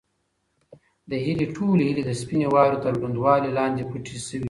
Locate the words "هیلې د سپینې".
1.89-2.47